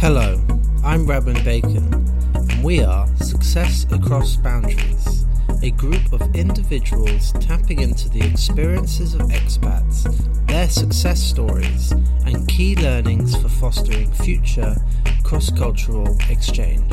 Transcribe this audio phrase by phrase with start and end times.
[0.00, 0.40] Hello,
[0.84, 1.92] I'm Rabin Bacon,
[2.32, 5.26] and we are Success Across Boundaries,
[5.60, 10.06] a group of individuals tapping into the experiences of expats,
[10.46, 11.90] their success stories,
[12.24, 14.76] and key learnings for fostering future
[15.24, 16.92] cross cultural exchange.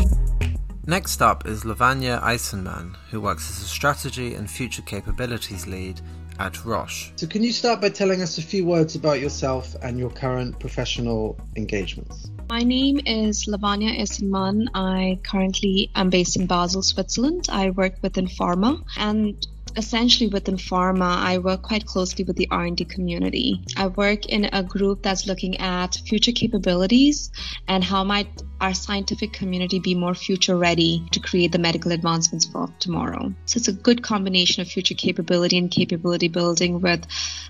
[0.88, 6.02] Next up is Lavanya Eisenman, who works as a strategy and future capabilities lead
[6.40, 7.12] at Roche.
[7.16, 10.60] So, can you start by telling us a few words about yourself and your current
[10.60, 12.30] professional engagements?
[12.50, 14.68] My name is Lavanya Eisenman.
[14.76, 17.48] I currently am based in Basel, Switzerland.
[17.50, 19.46] I work within pharma and
[19.78, 23.62] essentially within pharma i work quite closely with the r&d community.
[23.78, 27.32] I work in a group that's looking at future capabilities
[27.68, 28.28] and how might
[28.62, 33.34] our scientific community be more future ready to create the medical advancements for tomorrow.
[33.46, 37.06] So it's a good combination of future capability and capability building with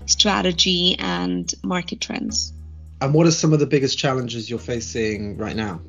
[0.06, 2.52] strategy and market trends.
[3.00, 5.80] And what are some of the biggest challenges you're facing right now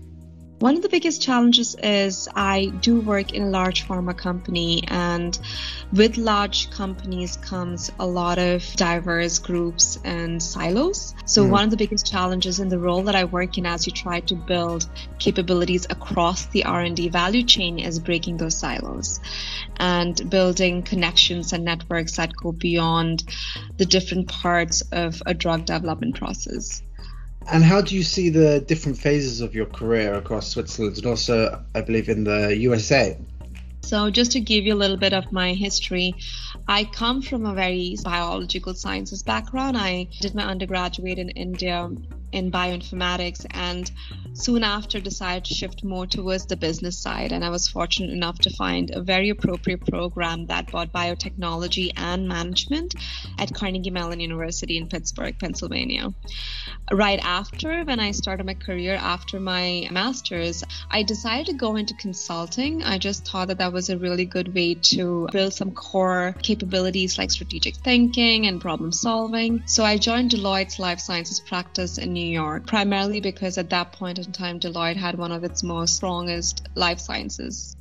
[0.60, 5.38] one of the biggest challenges is I do work in a large pharma company, and
[5.94, 11.14] with large companies comes a lot of diverse groups and silos.
[11.26, 11.52] So mm.
[11.52, 14.22] one of the biggest challenges in the role that I work in as you try
[14.22, 14.88] to build
[15.20, 19.20] capabilities across the R&D value chain is breaking those silos
[19.78, 23.24] and building connections and networks that go beyond
[23.78, 26.82] the different parts of a drug development process.
[27.50, 31.64] And how do you see the different phases of your career across Switzerland and also,
[31.74, 33.18] I believe, in the USA?
[33.82, 36.14] So, just to give you a little bit of my history,
[36.68, 39.78] I come from a very biological sciences background.
[39.78, 41.90] I did my undergraduate in India
[42.38, 43.92] in bioinformatics and
[44.34, 48.38] soon after decided to shift more towards the business side and i was fortunate enough
[48.38, 52.94] to find a very appropriate program that brought biotechnology and management
[53.40, 56.14] at carnegie mellon university in pittsburgh pennsylvania.
[56.92, 61.96] Right after when i started my career after my master's i decided to go into
[61.96, 62.84] consulting.
[62.84, 67.18] I just thought that that was a really good way to build some core capabilities
[67.18, 69.64] like strategic thinking and problem solving.
[69.66, 74.20] So i joined deloitte's life sciences practice in New York, primarily because at that point
[74.20, 77.77] in time, Deloitte had one of its most strongest life sciences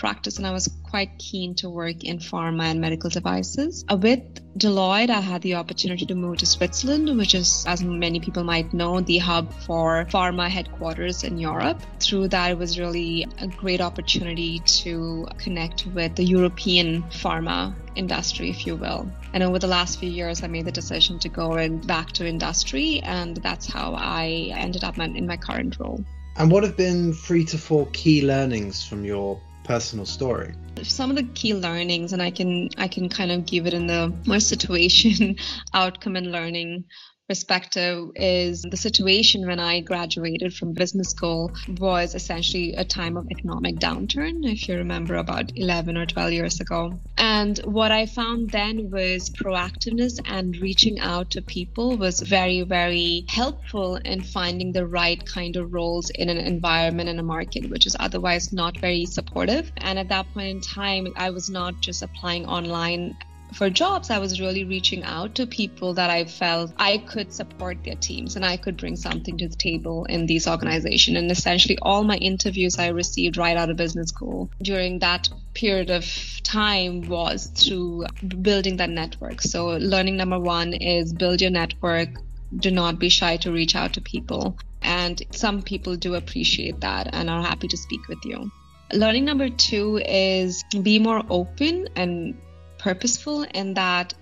[0.00, 3.84] practice and I was quite keen to work in pharma and medical devices.
[3.88, 4.22] Uh, with
[4.58, 8.72] Deloitte, I had the opportunity to move to Switzerland, which is, as many people might
[8.72, 11.80] know, the hub for pharma headquarters in Europe.
[12.00, 18.50] Through that, it was really a great opportunity to connect with the European pharma industry,
[18.50, 19.08] if you will.
[19.32, 22.26] And over the last few years, I made the decision to go in back to
[22.26, 26.04] industry, and that's how I ended up in my current role.
[26.36, 30.52] And what have been three to four key learnings from your personal story?
[30.82, 33.86] Some of the key learnings and i can i can kind of give it in
[33.86, 35.36] the more situation
[35.72, 36.84] outcome and learning
[37.30, 43.30] perspective is the situation when I graduated from business school was essentially a time of
[43.30, 46.98] economic downturn, if you remember about 11 or 12 years ago.
[47.18, 53.26] And what I found then was proactiveness and reaching out to people was very, very
[53.28, 57.86] helpful in finding the right kind of roles in an environment and a market, which
[57.86, 59.70] is otherwise not very supportive.
[59.76, 63.16] And at that point in time, I was not just applying online
[63.54, 67.82] for jobs, I was really reaching out to people that I felt I could support
[67.84, 71.16] their teams and I could bring something to the table in these organizations.
[71.16, 75.90] And essentially, all my interviews I received right out of business school during that period
[75.90, 76.04] of
[76.42, 78.06] time was through
[78.42, 79.40] building that network.
[79.40, 82.08] So, learning number one is build your network.
[82.56, 84.56] Do not be shy to reach out to people.
[84.82, 88.50] And some people do appreciate that and are happy to speak with you.
[88.92, 92.36] Learning number two is be more open and
[92.80, 94.14] purposeful and that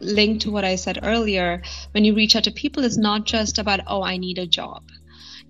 [0.00, 1.62] linked to what I said earlier,
[1.92, 4.82] when you reach out to people, it's not just about, oh, I need a job.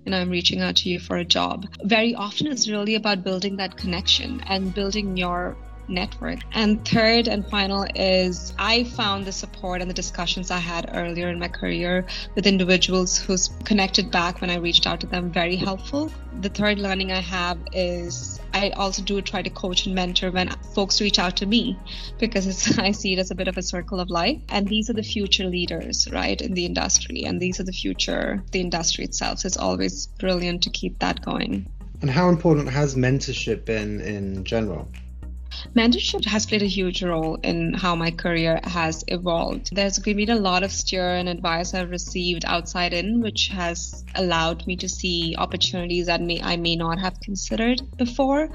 [0.05, 1.67] And I'm reaching out to you for a job.
[1.83, 5.57] Very often, it's really about building that connection and building your
[5.89, 6.41] network.
[6.53, 11.29] And third and final is I found the support and the discussions I had earlier
[11.29, 15.57] in my career with individuals who's connected back when I reached out to them very
[15.57, 16.11] helpful.
[16.41, 20.49] The third learning I have is I also do try to coach and mentor when
[20.75, 21.79] folks reach out to me
[22.19, 24.41] because I see it as a bit of a circle of life.
[24.49, 27.25] And these are the future leaders, right, in the industry.
[27.25, 29.41] And these are the future, the industry itself.
[29.41, 31.67] So it's always brilliant to keep that going.
[32.03, 34.89] And how important has mentorship been in general?
[35.75, 39.75] Mentorship has played a huge role in how my career has evolved.
[39.75, 44.67] There's been a lot of steer and advice I've received outside in, which has allowed
[44.67, 48.51] me to see opportunities that may I may not have considered before.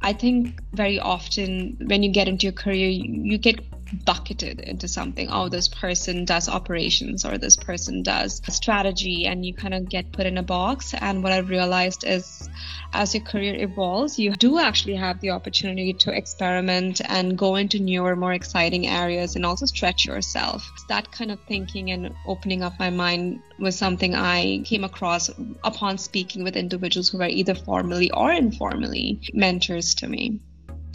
[0.00, 3.60] I think very often when you get into your career, you, you get
[4.04, 5.28] bucketed into something.
[5.30, 10.12] Oh, this person does operations or this person does strategy, and you kind of get
[10.12, 10.94] put in a box.
[10.94, 12.48] And what I've realized is
[12.92, 17.80] as your career evolves, you do actually have the opportunity to experiment and go into
[17.80, 20.68] newer, more exciting areas and also stretch yourself.
[20.88, 25.30] That kind of thinking and opening up my mind was something I came across
[25.64, 30.40] upon speaking with individuals who were either formally or informally mentors to me.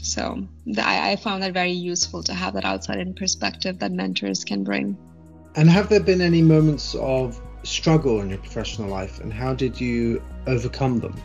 [0.01, 0.47] So
[0.77, 4.63] I, I found that very useful to have that outside in perspective that mentors can
[4.63, 4.97] bring.
[5.55, 9.79] And have there been any moments of struggle in your professional life, and how did
[9.79, 11.15] you overcome them?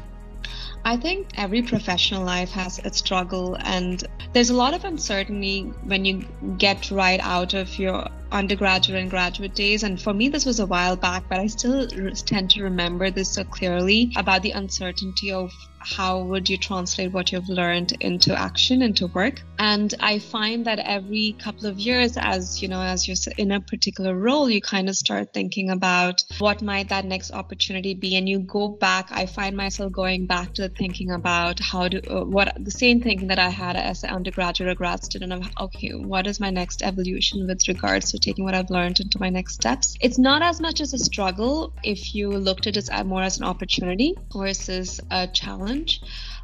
[0.84, 4.02] I think every professional life has its struggle, and
[4.32, 6.26] there's a lot of uncertainty when you
[6.58, 9.82] get right out of your undergraduate and graduate days.
[9.82, 13.34] And for me, this was a while back, but I still tend to remember this
[13.34, 15.52] so clearly about the uncertainty of
[15.84, 20.79] how would you translate what you've learned into action into work and i find that
[20.79, 24.88] every couple of years as you know as you're in a particular role you kind
[24.88, 29.26] of start thinking about what might that next opportunity be and you go back i
[29.26, 33.38] find myself going back to thinking about how to uh, what the same thing that
[33.38, 37.46] i had as an undergraduate or grad student of okay what is my next evolution
[37.46, 39.96] with regards to taking what i've learned into my next steps.
[40.00, 43.44] It's not as much as a struggle if you looked at it more as an
[43.44, 46.00] opportunity versus a challenge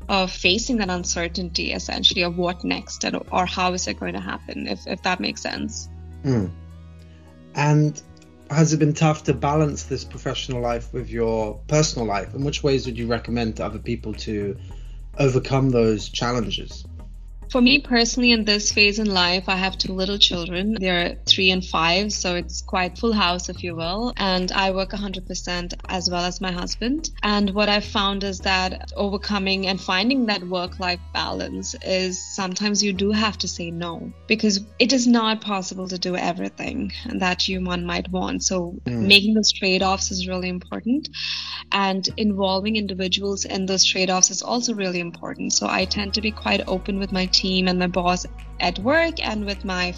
[0.09, 4.21] of facing that uncertainty essentially of what next and, or how is it going to
[4.21, 5.89] happen if, if that makes sense.
[6.25, 6.51] Mm.
[7.55, 8.03] and
[8.51, 12.35] has it been tough to balance this professional life with your personal life?
[12.35, 14.57] In which ways would you recommend to other people to
[15.19, 16.85] overcome those challenges
[17.51, 20.77] for me personally, in this phase in life, I have two little children.
[20.79, 24.13] They're three and five, so it's quite full house, if you will.
[24.17, 27.11] And I work 100% as well as my husband.
[27.23, 32.83] And what I've found is that overcoming and finding that work life balance is sometimes
[32.83, 37.49] you do have to say no because it is not possible to do everything that
[37.49, 38.43] you one might want.
[38.43, 39.07] So mm.
[39.07, 41.09] making those trade offs is really important.
[41.73, 45.53] And involving individuals in those trade offs is also really important.
[45.53, 48.27] So I tend to be quite open with my team and my boss
[48.61, 49.95] at work and with my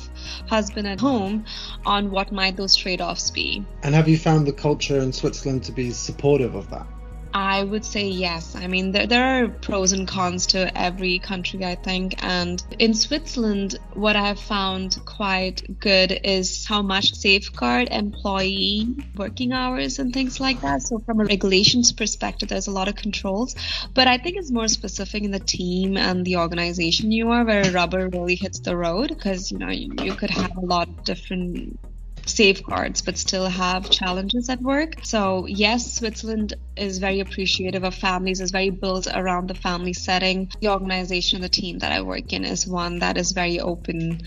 [0.49, 1.45] husband at home
[1.87, 3.65] on what might those trade-offs be.
[3.83, 6.87] And have you found the culture in Switzerland to be supportive of that?
[7.33, 8.57] I would say yes.
[8.57, 12.23] I mean, there, there are pros and cons to every country, I think.
[12.25, 19.99] And in Switzerland, what I've found quite good is how much safeguard employee working hours
[19.99, 20.83] and things like that.
[20.83, 23.55] So, from a regulations perspective, there's a lot of controls.
[23.95, 27.71] But I think it's more specific in the team and the organization you are, where
[27.71, 31.05] rubber really hits the road because, you know, you, you could have a lot of
[31.05, 31.79] different
[32.27, 34.97] safeguards but still have challenges at work.
[35.03, 40.51] So, yes, Switzerland is very appreciative of families, is very built around the family setting.
[40.61, 44.21] The organization the team that I work in is one that is very open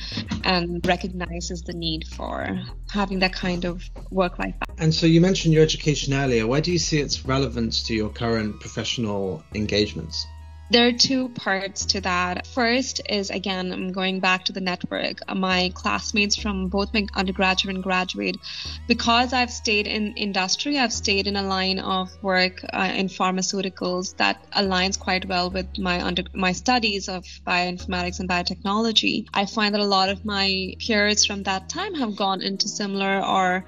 [0.44, 2.60] and recognizes the need for
[2.90, 4.56] having that kind of work life.
[4.78, 6.48] And so, you mentioned your education earlier.
[6.48, 10.26] Where do you see its relevance to your current professional engagements?
[10.74, 12.48] There are two parts to that.
[12.48, 15.20] First is again, I'm going back to the network.
[15.32, 18.38] My classmates from both my undergraduate and graduate,
[18.88, 24.18] because I've stayed in industry, I've stayed in a line of work uh, in pharmaceuticals
[24.18, 29.28] that aligns quite well with my under my studies of bioinformatics and biotechnology.
[29.32, 33.24] I find that a lot of my peers from that time have gone into similar
[33.24, 33.64] or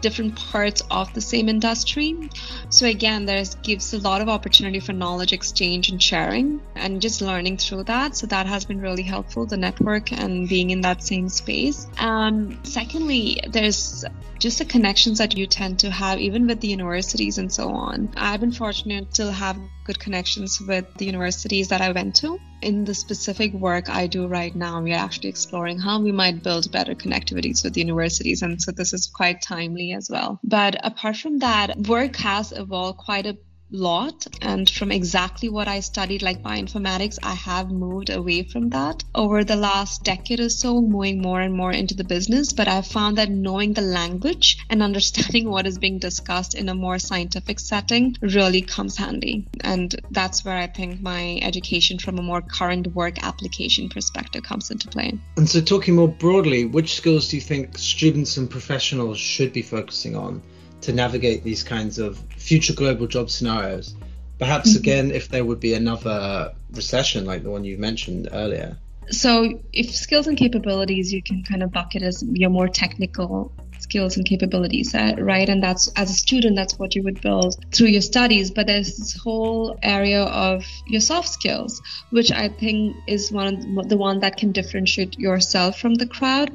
[0.00, 2.30] different parts of the same industry.
[2.68, 7.20] So again, there's gives a lot of opportunity for knowledge exchange and sharing and just
[7.20, 8.16] learning through that.
[8.16, 11.86] So that has been really helpful, the network and being in that same space.
[11.98, 14.04] Um, secondly, there's
[14.38, 18.12] just the connections that you tend to have even with the universities and so on.
[18.16, 22.38] I've been fortunate to have good connections with the universities that I went to.
[22.62, 26.42] In the specific work I do right now, we are actually exploring how we might
[26.42, 28.42] build better connectivities with universities.
[28.42, 30.38] And so this is quite timely as well.
[30.44, 33.38] But apart from that, work has evolved quite a
[33.70, 34.26] lot.
[34.40, 39.04] And from exactly what I studied like bioinformatics I have moved away from that.
[39.14, 42.86] Over the last decade or so moving more and more into the business but I've
[42.86, 47.60] found that knowing the language and understanding what is being discussed in a more scientific
[47.60, 49.46] setting really comes handy.
[49.60, 54.70] And that's where I think my education from a more current work application perspective comes
[54.70, 55.18] into play.
[55.36, 59.62] And so talking more broadly which skills do you think students and professionals should be
[59.62, 60.42] focusing on
[60.82, 63.94] to navigate these kinds of future global job scenarios.
[64.38, 64.78] Perhaps mm-hmm.
[64.78, 68.76] again, if there would be another recession like the one you mentioned earlier.
[69.10, 74.16] So, if skills and capabilities, you can kind of bucket as your more technical skills
[74.16, 75.48] and capabilities, uh, right?
[75.48, 78.50] And that's as a student, that's what you would build through your studies.
[78.50, 81.80] But there's this whole area of your soft skills,
[82.10, 86.50] which I think is one of the one that can differentiate yourself from the crowd.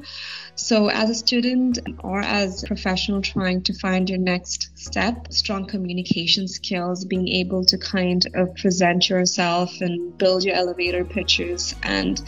[0.56, 5.66] So, as a student or as a professional trying to find your next step, strong
[5.66, 12.22] communication skills, being able to kind of present yourself and build your elevator pitches and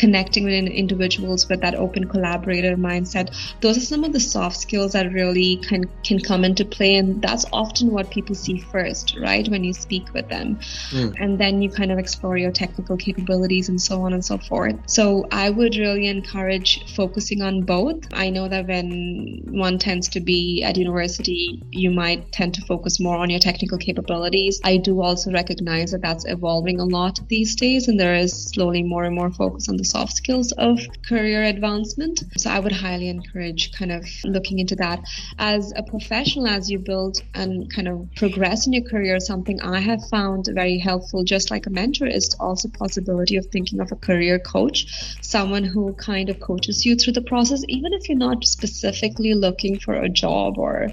[0.00, 0.54] connecting with
[0.84, 3.28] individuals with that open collaborator mindset.
[3.60, 7.20] Those are some of the soft skills that really can can come into play and
[7.20, 10.58] that's often what people see first right when you speak with them.
[10.90, 11.14] Mm.
[11.20, 14.76] and then you kind of explore your technical capabilities and so on and so forth.
[14.86, 17.98] So i would really encourage focusing on both.
[18.12, 23.00] I know that when one tends to be at university you might tend to focus
[23.00, 24.60] more on your technical capabilities.
[24.64, 28.82] I do also recognize that that's evolving a lot these days and there is slowly
[28.82, 32.22] more and more focus on the soft skills of career advancement.
[32.36, 35.00] So I would highly encourage kind of looking into that.
[35.38, 39.80] As a professional, as you build and kind of progress in your career, something I
[39.80, 43.96] have found very helpful, just like a mentor, is also possibility of thinking of a
[43.96, 44.86] career coach,
[45.22, 49.78] someone who kind of coaches you through the process, even if you're not specifically looking
[49.78, 50.92] for a job or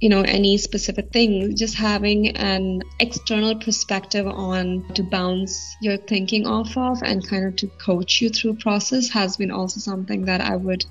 [0.00, 6.46] you know any specific thing just having an external perspective on to bounce your thinking
[6.46, 10.40] off of and kind of to coach you through process has been also something that
[10.40, 10.84] i would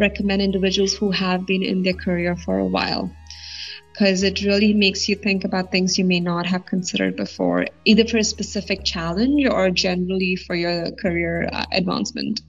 [0.00, 3.14] recommend individuals who have been in their career for a while.
[3.92, 8.06] Because it really makes you think about things you may not have considered before either
[8.06, 12.40] for a specific challenge or generally for your career uh, advancement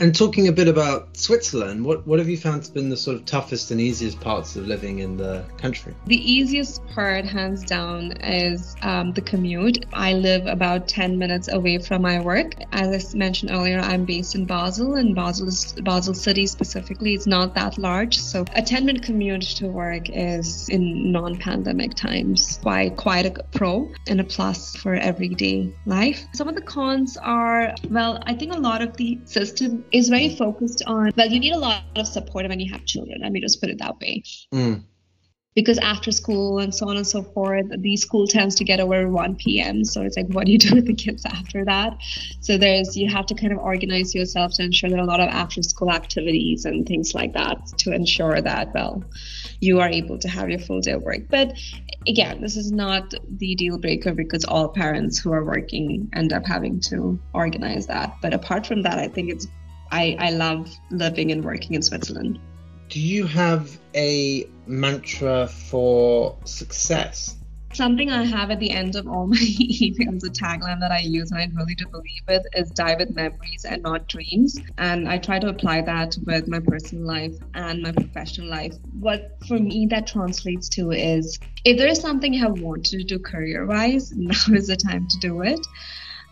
[0.00, 3.16] and talking a bit about Switzerland, what, what have you found has been the sort
[3.16, 5.94] of toughest and easiest parts of living in the country?
[6.06, 9.86] The easiest part, hands down, is um, the commute.
[9.92, 12.54] I live about 10 minutes away from my work.
[12.72, 15.48] As I mentioned earlier, I'm based in Basel, and Basel,
[15.82, 18.18] Basel City specifically is not that large.
[18.18, 23.44] So a 10 minute commute to work is in non pandemic times quite, quite a
[23.52, 26.26] pro and a plus for everyday life.
[26.34, 30.34] Some of the cons are, well, I think a lot of the system is very
[30.36, 33.40] focused on well you need a lot of support when you have children let me
[33.40, 34.22] just put it that way.
[34.52, 34.84] Mm.
[35.54, 39.08] because after school and so on and so forth the school tends to get over
[39.08, 41.96] 1 p.m so it's like what do you do with the kids after that?
[42.40, 45.28] So there's you have to kind of organize yourself to ensure that a lot of
[45.28, 49.04] after school activities and things like that to ensure that well
[49.60, 51.22] you are able to have your full day of work.
[51.30, 51.56] But
[52.08, 56.44] again this is not the deal breaker because all parents who are working end up
[56.44, 58.16] having to organize that.
[58.20, 59.46] But apart from that i think it's
[59.94, 62.40] I, I love living and working in Switzerland.
[62.88, 67.36] Do you have a mantra for success?
[67.72, 71.30] Something I have at the end of all my emails, a tagline that I use
[71.30, 74.58] and I really do believe it is die with memories and not dreams.
[74.78, 78.74] And I try to apply that with my personal life and my professional life.
[78.98, 83.04] What for me that translates to is if there is something you have wanted to
[83.04, 85.64] do career wise, now is the time to do it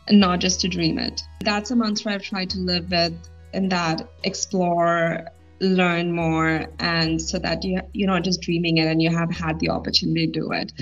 [0.09, 1.23] and not just to dream it.
[1.43, 3.15] That's a mantra I've tried to live with
[3.53, 5.25] in that explore
[5.61, 9.61] learn more and so that you you're not just dreaming it and you have had
[9.61, 10.73] the opportunity to do it.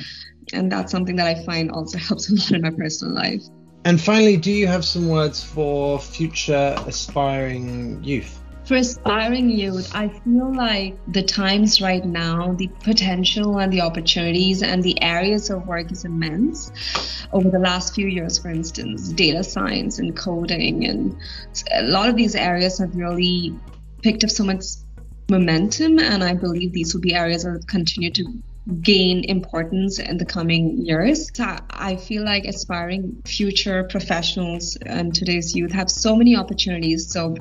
[0.53, 3.43] And that's something that i find also helps a lot in my personal life.
[3.85, 10.09] And finally do you have some words for future aspiring youth for aspiring youth, I
[10.09, 15.67] feel like the times right now, the potential and the opportunities and the areas of
[15.67, 16.71] work is immense.
[17.33, 21.17] Over the last few years, for instance, data science and coding, and
[21.73, 23.55] a lot of these areas have really
[24.03, 24.65] picked up so much
[25.31, 25.99] momentum.
[25.99, 28.25] And I believe these will be areas that continue to
[28.83, 31.31] gain importance in the coming years.
[31.39, 37.11] I feel like aspiring future professionals and today's youth have so many opportunities.
[37.11, 37.37] So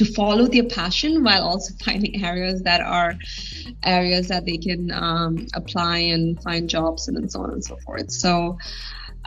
[0.00, 3.14] to follow their passion while also finding areas that are
[3.82, 7.76] areas that they can um, apply and find jobs and, and so on and so
[7.84, 8.10] forth.
[8.10, 8.56] So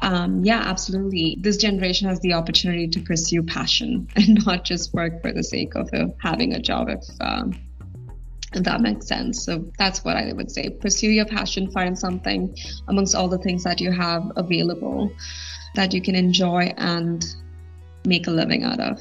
[0.02, 1.38] um, yeah, absolutely.
[1.40, 5.76] This generation has the opportunity to pursue passion and not just work for the sake
[5.76, 6.90] of uh, having a job.
[6.90, 7.54] If, um,
[8.56, 9.46] if that makes sense.
[9.46, 10.70] So that's what I would say.
[10.70, 12.56] Pursue your passion, find something
[12.88, 15.12] amongst all the things that you have available
[15.76, 17.24] that you can enjoy and
[18.06, 19.00] make a living out of.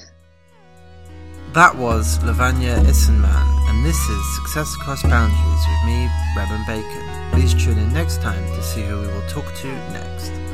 [1.55, 7.31] That was Lavanya Eisenman, and this is Success Across Boundaries with me, Reben Bacon.
[7.33, 10.52] Please tune in next time to see who we will talk to next.